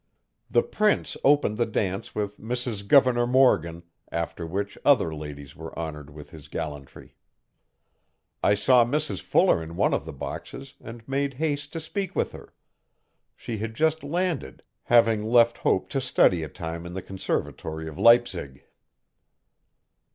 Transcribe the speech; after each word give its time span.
The 0.49 0.63
Prince 0.63 1.15
opened 1.23 1.57
the 1.59 1.65
dance 1.67 2.15
with 2.15 2.39
Mrs 2.39 2.87
Governor 2.87 3.27
Morgan, 3.27 3.83
after 4.11 4.47
which 4.47 4.75
other 4.83 5.13
ladies 5.13 5.55
were 5.55 5.77
honoured 5.77 6.09
with 6.09 6.31
his 6.31 6.47
gallantry. 6.47 7.13
I 8.41 8.55
saw 8.55 8.83
Mrs 8.83 9.21
Fuller 9.21 9.61
in 9.61 9.75
one 9.75 9.93
of 9.93 10.05
the 10.05 10.11
boxes 10.11 10.73
and 10.81 11.07
made 11.07 11.35
haste 11.35 11.71
to 11.73 11.79
speak 11.79 12.15
with 12.15 12.31
her. 12.31 12.55
She 13.35 13.59
had 13.59 13.75
just 13.75 14.03
landed, 14.03 14.63
having 14.85 15.23
left 15.23 15.59
Hope 15.59 15.87
to 15.89 16.01
study 16.01 16.41
a 16.41 16.49
time 16.49 16.87
in 16.87 16.93
the 16.93 17.03
Conservatory 17.03 17.87
of 17.87 17.99
Leipzig. 17.99 18.65